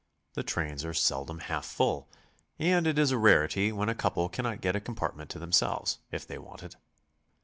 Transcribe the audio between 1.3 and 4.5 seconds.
half full, and it is a rarity when a couple